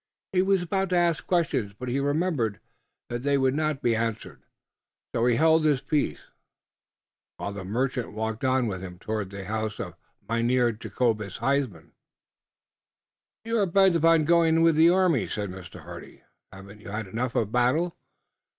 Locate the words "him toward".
8.81-9.29